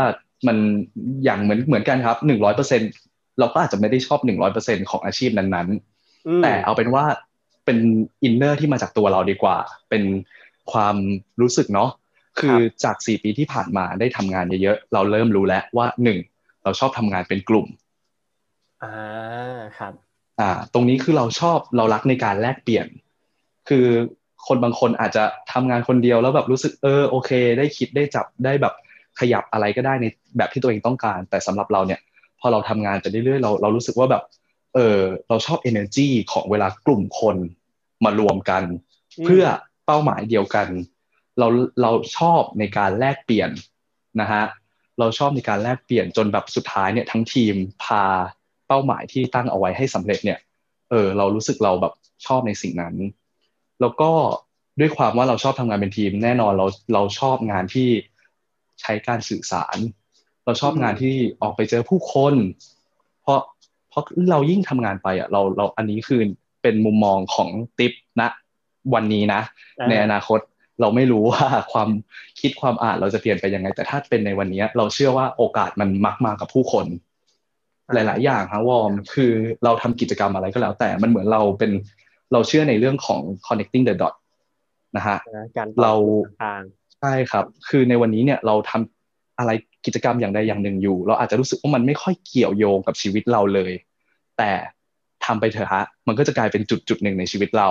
[0.46, 0.56] มัน
[1.24, 2.82] อย่างเหมือนเหมือนกันครับหนึ่งร้อยเปอร์เซ็น
[3.38, 7.04] เราก็อาจจะไม่ได้ชอบหนึ่งร้อยเปอร์เซ็นของอาชีพนั้นๆอืมแต่เอาเป็นว่า
[7.64, 7.78] เป็น
[8.24, 9.56] inner ที่มาจากตัวเราดีกว่า
[9.90, 10.02] เป็น
[10.72, 10.96] ความ
[11.40, 11.90] รู้สึกเนาะ
[12.40, 16.18] คือจากสี่ปีที่ผ่านมาได้ทำงานเยอะๆเราเริ่มรู้แล้วว่าหนึ่ง
[16.64, 17.66] เราชอบทำงานเป็นกลุ่ม
[18.82, 19.92] อ่าครับ
[20.40, 22.86] อ่า ตรงนี้คือเราชอบเรารักในการแลกเปลี่ยน
[23.68, 23.86] คือ
[24.46, 28.74] คนบางคนอาจจะทำงานคนเดียวแล้วแบบรู้สึกเออโอเค ได้คิดได้จับได้แบบ
[29.20, 30.06] ขยับอะไรก็ได้ใน
[30.36, 32.00] แบบที่ตัวเองต้องการ แต่สำหรับเราเนี่ย
[32.40, 34.22] พอเราทำงานไปเรื่อยๆเราเรารู้สึกว่าแบบ
[34.74, 37.36] เออเราชอบ energy ของเวลากลุ่มคน
[38.04, 38.62] มารวมกัน
[39.18, 39.44] อืมเพื่อ
[39.86, 40.68] เป้าหมายเดียวกัน
[41.38, 41.48] เรา
[41.82, 43.50] เราชอบในการแลกเปลี่ยน
[44.20, 44.44] นะฮะ
[44.98, 47.54] เราชอบในการแลกเปลี่ยนจนแบบสุดท้ายเนี่ยทั้งทีม
[47.84, 48.04] พา
[48.68, 50.38] เป้าหมายที่ตั้งเอาไว้ให้สำเร็จเนี่ย
[50.90, 51.92] เออ เรารู้สึกเราแบบ
[52.26, 52.94] ชอบในสิ่งนั้น
[53.80, 54.10] แล้วก็
[54.80, 57.88] ด้วยความว่าเราชอบทำงานเป็นทีม แน่นอนเราเราชอบงานที่
[58.80, 59.76] ใช้การสื่อสาร
[60.44, 62.34] เราชอบงานที่ออกไปเจอผู้คน
[63.22, 63.40] เพราะ
[63.90, 66.20] เพราะเรายิ่งทำงานไปอะเราเราอันนี้คือ
[66.62, 68.28] เป็นมุมมองของติปนะ
[68.94, 69.40] วันนี้นะ
[69.80, 70.40] อ่าในอนาคต
[70.80, 71.88] เราไม่รู้ว่าความ
[72.40, 76.86] คิดความอ่านเราจะเปลี่ยนไปยังไง แต่ถ้าเป็นในวันนี้เราเชื่อว่าโอกาสมันมักมากับผู้คน
[77.94, 79.32] หลาย ๆ อย่างครับวอร์มคือ
[79.64, 81.70] เราทำกิจกรรมอะไรก็แล้ว แต่มันเหมือนเราเป็น
[82.32, 84.14] เราเชื่อในเรื่องของ connecting the dot
[84.96, 85.94] นะฮะนะการเรา
[86.42, 86.60] ทาง
[87.04, 89.50] ใช่ครับ คือในวันนี้เนี่ยเราทำอะไร
[89.86, 93.72] กิจกรรมอย่างใดอย่างหนึ่งอยู่ เราอาจจะรู้สึกว่ามันไม่ค่อยเกี่ยวโยงกับชีวิตเราเลย
[94.38, 94.50] แต่
[95.24, 97.68] ทำไปเถอะฮะมันก็จะกลายเป็นจุดจุดหนึ่งในชีวิตเรา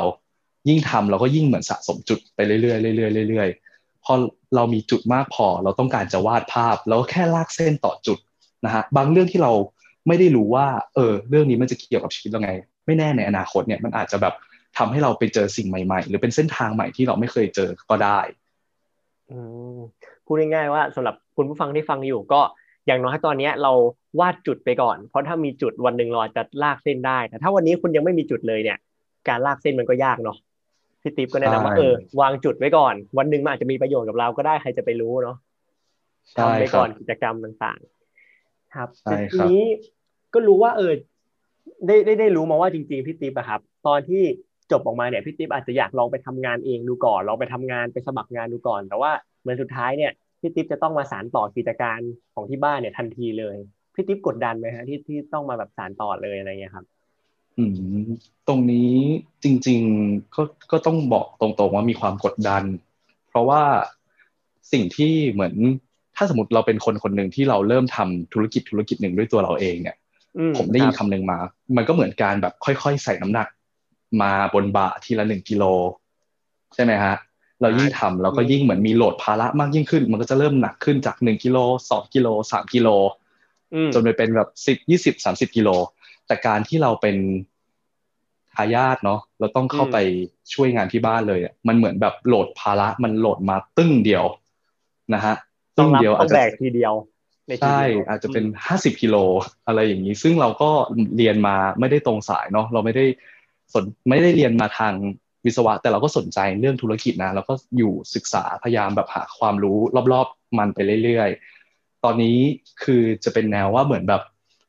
[0.69, 4.13] ยิ่งทำเราก็ยิ่งเหมือนสะสมจุดไปเรื่อยๆเรื่อยๆเรื่อยๆพอ
[4.55, 8.19] เรามีจุดมากพอเราต้องการจะวาดภาพเราก็แค่ลากเส้นต่อจุด
[8.65, 9.51] นะฮะบางเรื่องที่เรา
[10.07, 12.51] ไม่ได้รู้ว่า เออ เรื่องนี้มันจะเกี่ยวกับชีวิตเราไง
[12.85, 14.33] ไม่แน่ในอนาคตเนี่ยมันอาจจะแบบ
[14.77, 18.19] ทำให้เราไปเจอสิ่งใหม่ ๆ หรือเป็นเส้นทางใหม่ที่เราไม่เคยเจอก็ได้
[20.25, 22.41] พูดง่ายๆว่าสำหรับคุณผู้ฟังที่ฟังอยู่ก็
[22.87, 23.71] อย่างน้อยตอนเนี้ยเรา
[24.19, 28.77] วาดจุดไปก่อน เพราะถ้ามีจุดวันหนึ่งเราอาจจะลากเส้นได้ แต่ถ้าวันนี้คุณยังไม่มีจุดเลยเนี่ย
[29.29, 30.37] การลากเส้นมันก็ยากเนาะ
[31.01, 35.37] พี่ติ๊บก็แนะนำว่าใช่เออวางจุดไว้ก่อน วันหนึ่งมันอาจจะมีประโยชน์กับเราก็ได้ใครจะไปรู้เนาะ
[36.31, 39.63] ใช่ทำไปครัก่อนบกิจกรรมต่างๆ ครับใช่ทีครับนี้
[40.33, 40.93] ก็รู้ว่าเออ
[41.87, 44.23] ได้ได้ได้รู้มาว่าจริง ๆพี่ติ๊บอะครับ ตอนที่
[44.71, 51.99] จบออกมาเนี่ยพี่ติ๊บอาจจะอยากลองไปทำงานเองดูก่อนลองไปทำงานไปสมัครงานดูก่อน แต่ว่าเหมือนสุดท้ายเนี่ยพี่ติ๊บจะต้องมาสานต่อกิจการ
[52.33, 53.57] ของที่บ้านเนี่ยทันทีเลย
[53.93, 56.85] พี่ติ๊บกดดันไหมฮะที่ที่ต้องมาแบบสานต่อเลยอะไรเงี้ยครับ
[57.57, 58.07] อืม
[58.47, 58.91] ตรงนี้
[59.43, 62.63] จริง ๆก็ก็ต้องบอกตรงๆว่ามีความกดดัน
[63.29, 63.61] เพราะว่า
[64.71, 65.55] สิ่งที่เหมือน
[66.15, 69.97] ถ้าสมมติเราเป็นคนคนหนึ่งที่เราเริ่มทำธุรกิจธุรกิจหนึ่งด้วยตัวเราเองเนี่ย
[70.37, 71.37] อืผมได้ยินรับคำหนึ่งมา
[71.77, 73.47] มันก็เหมือนการแบบค่อยๆ ใส่น้ำหนัก
[74.21, 75.63] มาบนบ่าทีละหนึ่งกิโล
[76.75, 77.15] ใช่ไหมฮะ
[77.61, 81.57] เรายิ่งทำเราก็ยิ่งเหมือนมีโหลดภาระมากยิ่งขึ้น มันก็จะเริ่มหนักขึ้นจากหนึ่งกิโล
[81.89, 82.87] สองกิโลสามกิโล
[83.73, 85.69] อืมจนไปเป็นแบบสิบยี่สิบสามสิบกิโล
[86.27, 87.17] แต่การที่เราเป็น
[88.55, 89.97] ทายาทเนาะเราต้องเข้าไป
[90.53, 94.25] ช่วยงานที่บ้านเลยอะมันเหมือนแบบโหลดภาระมันโหลดมาตึ้งเดียว
[95.13, 95.35] นะฮะ
[95.77, 96.93] ต้องรับเดียวต้อาอจงจะแบกทีเดียว
[97.47, 99.15] ในทีใช่เดียวอาจจะเป็นห้าสิบกิโล
[99.67, 100.69] อะไรอย่างนี้ ซึ่งเราก็
[101.17, 103.05] เรียนมาไม่ได้ตรงสายเนาะเราไม่ได้
[103.73, 104.93] สนไม่ได้เรียนมาทาง
[105.45, 109.77] วิศวะ แต่เราก็สนใจเรื่องธุรกิจนะเราก็อยู่ศึกษาพยายามแบบหาความรู้
[110.13, 112.37] รอบๆมันไปเรื่อยๆ ตอนนี้
[112.83, 114.21] คือจะเป็นแนวว่าเหมือนแบบ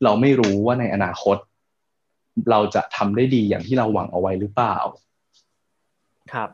[0.03, 1.37] เราไม่รู้ว่าในอนาคต
[2.51, 4.75] เราจะทำได้ดีอย่างที่เราหวังเอาไว้หรือเปล่า
[6.33, 6.49] ครับ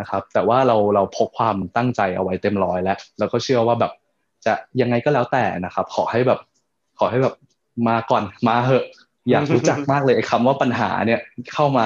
[0.00, 3.92] นะครับ แต่ว่าเราเราพกความตั้งใจเอาไว้เต็มร้อยแล้วแล้วก็เชื่อว่าแบบ
[4.46, 6.40] จะยังไงก็แล้วแต่นะครับ ขอให้แบบ
[6.98, 7.34] ขอให้แบบ
[7.88, 8.84] มาก่อนมาเหอะ
[9.30, 11.20] อยากรู้จักมากเลยไอ้คำว่าปัญหาเนี่ย
[11.54, 11.84] เข้ามา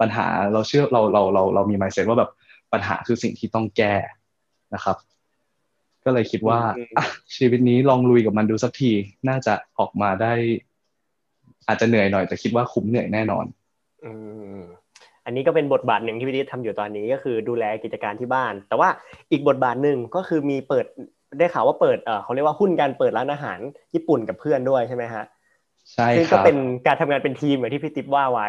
[0.00, 2.30] ปัญหาเราเชื่อเราเราเราเรามี mindset ว่าแบบ
[2.72, 3.94] ปัญหาคือสิ่งที่ต้องแก้
[4.74, 4.96] นะครับ
[6.04, 8.90] ก็เลยคิดว่าอืมอะชีวิตนี้ลองลุยกับมันดูสักที
[9.28, 10.32] น่าจะออกมาได้
[11.68, 13.44] อาจจะเหนื่อยหน่อยแต่คิดว่าคุ้มเหนื่อยแน่นอน
[14.04, 14.12] อื
[14.56, 14.60] ม
[15.24, 18.88] อันนี้ก็เป็นบทบาทหนึ่งที่พี่ดิษทำอยู่ตอนนี้ก็คือดูแลกิจการที่บ้าน แต่ว่า
[19.32, 20.86] อีกบทบาทหนึ่งก็คือมีเปิด
[21.38, 23.58] ได้ข่าวว่าเปิดเออเขาเรียกว่าหุ้นการเปิดร้านอาหาร
[23.94, 25.24] ญี่ปุ่นกับเพื่อนด้วยใช่ไหมฮะ
[25.92, 28.48] ใช่ซึ่งคก็รับเป็นการทำงานเป็นทีมอย่างที่พี่ติ๊บว่าไว้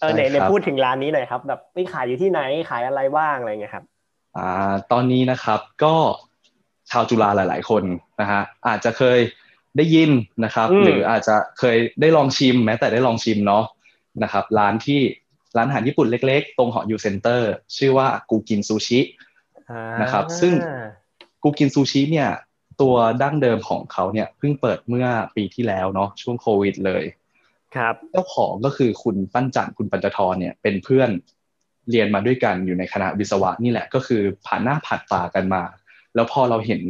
[0.00, 3.84] เออใช่ไหนไหนครับพูดถึงร้านนี้หน่อยครับ แบบไปขายอยู่ที่ไหนขายอะไรบ้างอะไรเงี้ยครับ
[4.36, 5.94] อ่า ตอนนี้นะครับก็
[6.90, 7.84] ชาวจุฬาหลาย ๆ คน
[8.20, 9.18] นะฮะอาจจะเคย
[9.76, 10.10] ได้ยิน
[10.44, 13.64] นะครับอืมหรืออาจจะเคยได้ลองชิม แม้แต่ได้ลองชิมเนาะ
[14.22, 15.00] นะครับ ร้านที่
[15.56, 19.00] ร้านอาหารญี่ปุ่นเล็ก ๆ ตรงหอยูเซ็นเตอร์ ชื่อว่ากูกินซูชิ
[20.02, 20.52] นะครับ ซึ่ง
[21.42, 22.30] กูกินซูชิเนี่ย
[22.80, 27.04] ตัวดั้งเดิมของเขาเนี่ยเพิ่งเปิดเมื่อปีที่แล้วเนาะช่วงโควิดเลย
[27.76, 31.10] ครับเจ้าของก็คือคุณปั้นจันทร์คุณปัญจทรเนี่ยเป็นเพื่อน
[31.90, 35.62] เรียนมาด้วยกันอยู่ในคณะวิศวะนี่แหละก็คือผ่านหน้าผ่านตากันมา
[36.14, 36.82] แล้วพอเราเห็น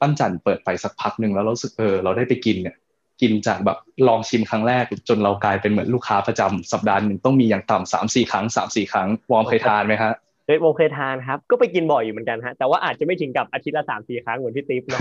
[0.00, 2.76] ปั้นจันทร์เปิดไปสักพักหนึ่งแล้วเรารู้สึกเออเราได้ไปกินเนี่ย
[3.20, 10.12] กินจากแบบลองชิมครั้งแรก จนเรากลายเป็นเหมือนลูกค้าประจำสัปดาห์หนึ่งต้องมีอย่างต่ำสามสี่ครั้งสามสี่ครั้งวอร์มเคยทานไหมฮะ
[10.50, 15.00] เคยโมเคยทานครับ ก็ไปกินบ่อยอยู่เหมือนกันฮะแต่ว่าอาจจะไม่ถึงกับอาทิตย์ละสามสี่ครั้งเหมือนพี่ติ๊บเนาะ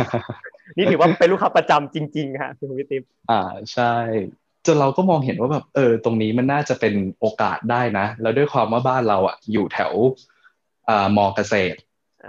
[0.78, 3.42] นี่ถือว่าเป็นลูกค้าประจำจริงๆฮะคุณพี่ติ๊บอ่า
[3.74, 3.94] ใช่
[4.66, 9.94] จนเราก็มองเห็นว่าแบบเออตรงนี้มันน่าจะเป็นโอกาสได้นะ แล้วด้วยความว่าบ้านเราอะอยู่แถว
[10.90, 11.78] อ่ามอเกษตร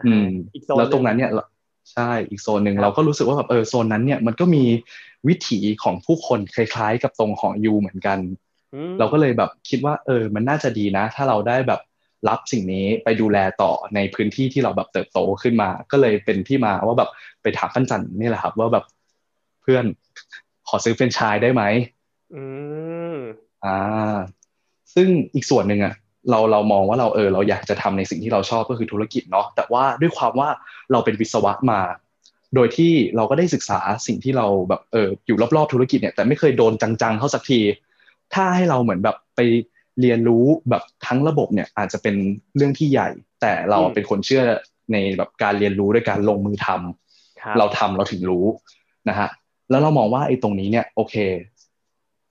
[0.06, 1.44] อืมอีกโซนแล้วตรงหนั้นเนี่ยเรา
[1.92, 4.64] ใช่อีกโซนหนึ่งครับเราก็รู้สึกว่าแบบเออโซนนั้นเนี่ยมันก็มี
[5.28, 8.18] วิถีของผู้คนคล้ายๆ กับตรงหอยูเหมือนกัน
[8.74, 11.80] อืมเราก็เลยแบบคิดว่า เออ มันน่าจะดีนะ ถ้าเราได้แบบ
[12.28, 17.10] รับสิ่งนี้ไปดูแลต่อในพื้นที่ที่เราแบบเติบโตขึ้นมา ก็เลยเป็นที่มาว่าแบบ
[17.42, 18.84] ไปถามปั้นจันนี่แหละครับ ว่าแบบ
[19.62, 19.84] เพื่อน
[20.68, 21.62] ขอซื้อเฟรนไชส์ได้ไหม
[22.34, 22.42] อื
[23.14, 23.16] ม
[23.64, 24.16] อ่า
[24.94, 25.94] ซึ่งอีกส่วนหนึ่งอะ
[26.30, 30.48] เราเรามองว่าเราเออเราอยากจะทำในสิ่งที่เราชอบก็คือธุรกิจเนาะแต่ว่าด้วยความว่า
[30.92, 31.80] เราเป็นวิศวะมา
[32.54, 37.60] โดยที่เราก็ได้ศึกษาสิ่งที่เราแบบเอออยู่รอบๆธุรกิจเนี่ยแต่ไม่เคยโดนจังๆเข้าสักที
[38.34, 39.40] ถ้าให้เราเหมือนแบบไป
[40.00, 42.16] เรียนรู้แบบทั้งระบบเนี่ยอาจจะเป็น
[42.56, 43.08] เรื่องที่ใหญ่
[43.40, 44.44] แต่เราอืมเป็นคนเชื่อ
[44.92, 48.46] ในแบบการเรียนรู้ด้วยการลงมือทำครับเราทำเราถึงรู้
[49.08, 49.28] นะฮะ
[49.70, 51.14] แล้วเรามองว่าไอ้ตรงนี้เนี่ยโอเค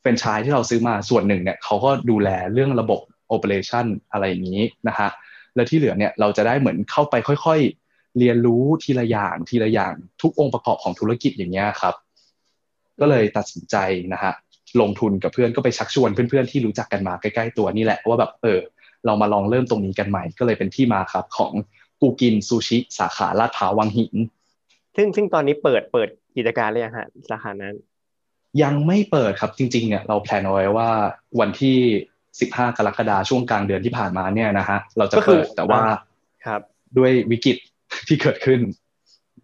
[0.02, 5.10] เฟรนไชส์ที่เราซื้อมาส่วนหนึ่งเนี่ยเขาก็ดูแลเรื่องระบบโอเปอเรชันอะไรอย่างนี้นะฮะ
[5.56, 11.96] แล้วที่เหลือเนี่ยเราจะได้เหมือนเข้าไปค่อยๆ เรียนรู้ทีละอย่างทีละอย่างทุกองค์ประกอบของธุรกิจอย่างเงี้ยครับ
[13.00, 13.76] ก็เลยตัดสินใจ
[14.14, 14.34] นะฮะ
[14.82, 18.60] ลงทุนกับเพื่อนก็ไปชักชวนเพื่อนๆที่รู้จักกันมาใกล้ๆตัวนี่แหละว่าแบบเออ
[19.06, 21.54] เรามาลองเริ่มตรงนี้กันใหม่ ก็เลยเป็นที่มาครับของ
[22.02, 24.16] กูกินซูชิ สาขาลาดพร้าววังหิน
[24.96, 27.76] ซึ่งซึ่งตอนนี้เปิดเปิดกิจการหรือยังฮะสาขานั้น
[28.64, 30.90] ยังไม่เปิดครับจริงๆเนี่ยเราแพลนเอาไว้ว่า
[31.40, 31.78] วันที่
[32.28, 35.82] 15 กรกฎาคมช่วงกลางเดือนที่ผ่านมาเนี่ยนะฮะเราจะก็คือเปิดแต่ว่า
[36.46, 36.62] ครับ
[36.98, 37.58] ด้วยวิกฤต
[38.08, 38.60] ที่เกิดขึ้น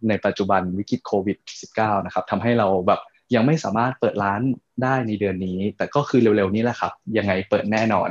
[0.08, 1.36] ในปัจจุบันวิกฤตโควิด
[1.72, 3.00] -19 นะครับทำให้เราแบบ
[3.34, 4.40] ยังไม่สามารถเปิดร้าน
[4.82, 8.08] ได้ในเดือนนี้ แต่ก็คือเร็วๆนี้แหละครับ ยังไงเปิดแน่นอน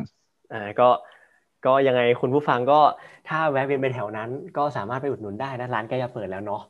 [0.54, 0.90] อ่าก็
[1.66, 2.80] ก็ยังไงคุณผู้ฟังก็
[3.28, 6.62] ถ้าแวะเวียนไปแถวนั้น ก็สามารถไปอุดหนุนได้นะร้านใกล้จะเปิดแล้วเนาะ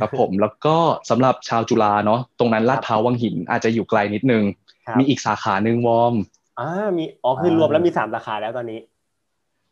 [0.00, 0.76] ครับผมแล้วก็
[1.10, 4.42] สำหรับชาวจุฬาเนาะตรงนั้นลาดพร้าววังหินอาจจะอยู่ไกลนิดนึง
[4.86, 6.14] ครับมีอีกสาขาหนึ่งวอร์ม
[6.60, 8.80] อ่ามีอ๋อคืออ่ารวมแล้วมีสามสาขาแล้วตอนนี้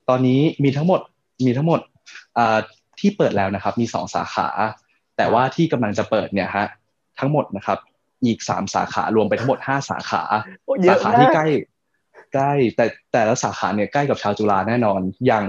[0.09, 1.01] ตอนนี้มีทั้งหมด
[1.47, 1.81] มีทั้งหมด
[2.39, 2.59] อ่า
[3.01, 4.49] ที่เปิดแล้วนะครับ มีสองสาขา
[5.17, 6.67] แต่ว่าที่กำลังจะเปิดเนี่ยฮะ
[7.19, 7.79] ทั้งหมดนะครับ
[8.25, 10.23] อีกสามสาขารวมไปทั้งหมดห้าสาขา
[10.65, 11.47] โอ้เยสาอะขามาที่กใกล้
[12.35, 15.45] ใกล้ แต่แต่ละสาขาเนี่ยใกล้กับชาวจุฬาแน่นอน อย่าง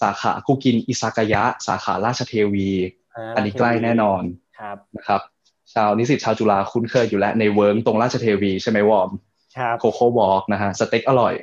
[0.00, 2.70] สาขาคุกินอิซากายะ สาขาราชเทวี
[3.36, 4.22] อันนี้ใกล้แน่นอน
[4.58, 5.20] ครับนะครับ
[5.74, 9.10] ชาวนิสิตชาวจุฬาคุ้นเคยอยู่แล้วในเวิร์กตรงราชเทวี ใช่ไหมวอร์ม
[9.58, 11.34] ครับโคโค่วอล์กนะฮะสเต็กอร่อย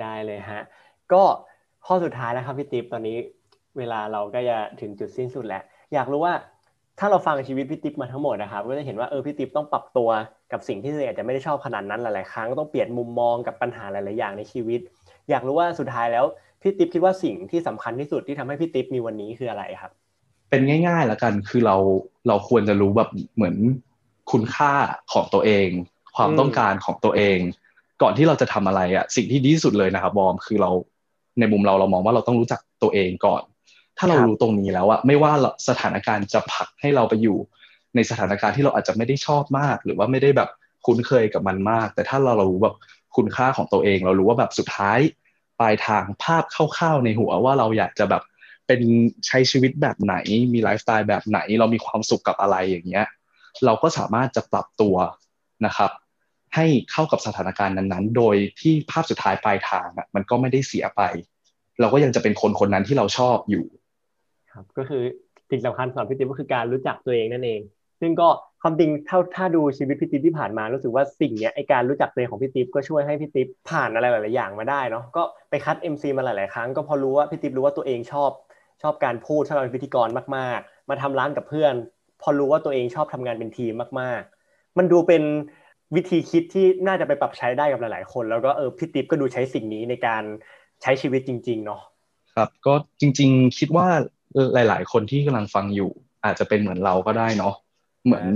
[0.00, 0.62] ได้เลยฮะ
[1.12, 1.22] ก็
[1.86, 3.16] ข้อสุดท้ายแล้วครับพี่ติ๊บตอนนี้
[3.78, 5.62] เวลาเราก็จะถึงจุดสิ้นสุดแล้ว
[5.94, 6.34] อยากรู้ว่า
[6.98, 10.08] ถ้าเราฟังชีวิตพี่ติ๊บมาทั้งหมดนะครับก็จะเห็นว่าเออพี่ติ๊บต้องปรับตัว
[10.52, 14.80] กับสิ่งที่ตัวเองอาจจะไม่ได้ชอบขนาดนั้นหลายๆครั้งต้องเปลี่ยนมุมมองกับปัญหาหลายๆอย่างในชีวิต
[15.30, 16.24] อยากรู้ว่าสุดท้ายแล้ว
[16.62, 19.92] พี่ติ๊บคิดว่าสิ่งที่สำคัญที่สุดที่ทำให้พี่ติ๊บมีวันนี้คืออะไรครับ
[20.50, 21.76] เป็นง่ายๆแล้วกันคือเรา
[22.28, 23.56] เราควรจะรู้แบบเหมือน
[24.32, 24.72] คุณค่า
[25.12, 25.68] ของตัวเอง
[26.16, 27.38] ความต้องการของตัวเอง
[28.02, 30.70] ก่อนที่เราจะทำอะไรอะสิ่งที่ดีที่สุดเลยนะครับบอมคือเรา
[31.38, 33.42] ในมุมเราเรามองว่าเราต้องรู้จักตัวเองก่อน
[33.98, 35.32] ถ้าเรารู้ตรงนี้แล้วอะไม่ว่า
[35.68, 37.38] สถานการณ์จะผลักให้เราไปอยู่
[37.94, 40.50] ในสถานการณ์ที่เราอาจจะไม่ได้ชอบมาก หรือว่าไม่ได้แบบ
[40.86, 42.76] คุ้นเคยกับมันมาก แต่ถ้าเราเรารู้แบบ
[43.16, 44.98] คุณค่าของตัวเอง เรารู้ว่าแบบสุดท้าย
[45.60, 48.22] ปลายทางภาพคร่าวๆในหัวว่าเราอยากจะแบบ
[48.66, 48.80] เป็น
[49.26, 50.14] ใช้ชีวิตแบบไหน
[50.52, 53.06] มีไลฟ์สไตล์แบบไหน เรามีความสุขกับอะไรอย่างเงี้ย
[53.64, 54.96] เราก็สามารถจะปรับตัว
[55.66, 55.90] นะครับ
[56.54, 61.02] ให้เข้ากับสถานการณ์นั้นๆ โดยที่ภาพสุดท้ายปลายทางอะมันก็ไม่ได้เสียไป
[61.80, 63.64] เราก็ยังจะเป็นคนคนนั้นที่เราชอบอยู่
[64.52, 65.02] ครับก็คือ
[65.50, 67.60] สิ่งสำคัญสำหรับพี่ติ๊บก็คือการรู้จักตัวเองนั่นเอง
[68.00, 68.28] ซึ่งก็
[68.62, 78.30] ความจริงถ้าถ้าดูชีวิตพี่ติ๊บที่ผ่านมารู้สึกว่าสิ่งเนี้ยไอการรู้จักตัวเองของพี่ติ๊บก็ช่วยให้พี่ติ๊บผ่านอะไรหลาย ๆ อย่างมาได้เนาะก็ไปคัด MC มาหลาย ๆ ครั้งก็พอรู้ว่าพี่ติ๊บรู้ว่าตัวเองชอบ
[78.82, 81.74] ชอบการพูดชอบเป็นพิธีกรมาก ๆ มาทำร้านกับเพื่อน
[82.22, 85.22] พอรู้ว่าตัวเองชอบทำงานเป็นทีมมาก ๆ มันดูเป็น
[85.96, 90.22] วิธีคิดที่น่าจะไปปรับใช้ได้กับหลาย ๆ คน แล้วก็เออพี่ติ๊บก็ดูใช้สิ่งนี้ในการ
[90.82, 91.80] ใช้ชีวิตจริง ๆ เนาะ
[92.34, 93.88] ครับก็จริง ๆ คิดว่า
[94.54, 95.90] หลาย ๆ คนที่กำลังฟังอยู่
[96.24, 97.54] อาจจะเป็นเหมือนเราก็ได้เนาะ
[98.04, 98.26] เหมือน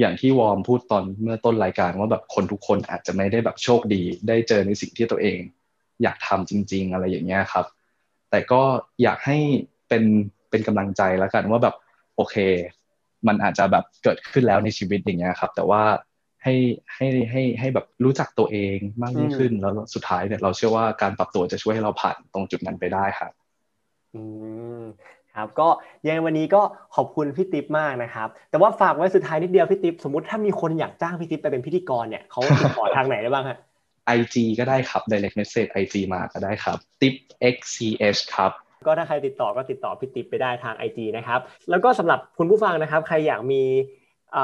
[0.00, 5.38] อย่างที่วอร์มพูดตอนเมื่อต้นรายการว่าแบบคนทุกคนอาจจะไม่ได้แบบโชคดี ได้เจอในสิ่งที่ตัวเอง
[6.02, 7.66] อยากทำจริง ๆ อะไรอย่างเงี้ยครับ
[8.30, 8.62] แต่ก็
[9.02, 9.38] อยากให้
[9.88, 10.04] เป็น
[10.50, 11.74] เป็นกำลังใจแล้วกันว่าแบบ
[12.16, 12.36] โอเค
[13.26, 15.82] มันอาจจะแบบเกิดขึ้นแล้วในชีวิตอย่างเงี้ยครับ แต่ว่า
[16.42, 16.54] ให้
[16.94, 23.32] ให้ให้ให้แบบรู้จักตัวเองมากยิ่งขึ้นแล้วสุดท้ายเนี่ยเราเชื่อว่าการปรับตัวจะช่วยให้เราผ่านตรงจุดนั้นไปได้ครับ
[24.14, 24.22] อื
[24.80, 24.82] ม
[25.34, 25.68] ครับก็
[26.04, 26.62] ยังไงวันนี้ก็
[26.96, 33.58] ขอบคุณพี่ติ๊บมากนะครับ แต่ว่าฝากไว้สุดท้ายนิดเดียวพี่ติ๊บสมมติถ้ามีคนอยากจ้างพี่ติ๊บไปเป็นพิธีกรเนี่ยเขาติดต่อทางไหนได้บ้างฮะ
[34.18, 37.14] IG ก็ได้ครับ direct message IG มาก็ได้ครับ tip
[37.54, 38.52] xch ครับ
[38.86, 43.62] ก็ถ้าใครติดต่อก็ติดต่อพี่ติ๊บไปได้ทาง IG นะครับ แล้วก็สำหรับคุณผู้ฟังนะครับ ใครอยากมี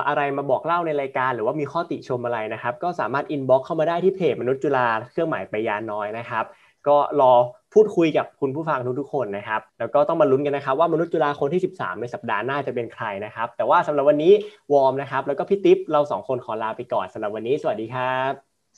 [0.09, 6.45] อะไรมาบอกเล่าในรายการ หรือว่ามีข้อติชมอะไรนะครับ ก็สามารถอินบ็อกเข้ามาได้ที่เพจมนุษย์จุฬาเครื่องหมายไปยาน้อยนะครับ
[6.89, 7.33] ก็รอ
[7.75, 14.33] พูดคุยกับคุณผู้ฟังทุกๆคนนะครับ แล้วก็ต้องมาลุ้นกันนะครับ ว่ามนุษย์จุฬาคนที่ 13 ในสัปดาห์หน้าจะเป็นใครนะครับ แต่ว่าสำหรับวันนี้
[14.73, 18.33] วอร์มนะครับ แล้วก็พี่ติ๊บเราสองคนขอลาไปก่อนสำหรับวันนี้ สวัสดีครับ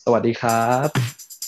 [0.05, 1.40] สวัสดีครับ